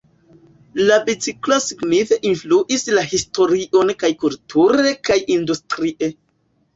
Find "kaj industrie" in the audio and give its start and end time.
5.11-6.11